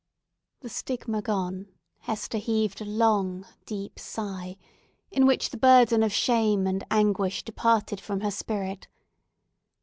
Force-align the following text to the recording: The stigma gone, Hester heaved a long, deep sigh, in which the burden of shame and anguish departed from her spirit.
The 0.61 0.69
stigma 0.69 1.21
gone, 1.21 1.67
Hester 1.99 2.39
heaved 2.39 2.81
a 2.81 2.85
long, 2.85 3.45
deep 3.67 3.99
sigh, 3.99 4.57
in 5.11 5.27
which 5.27 5.51
the 5.51 5.57
burden 5.57 6.01
of 6.01 6.11
shame 6.11 6.65
and 6.65 6.83
anguish 6.89 7.43
departed 7.43 8.01
from 8.01 8.21
her 8.21 8.31
spirit. 8.31 8.87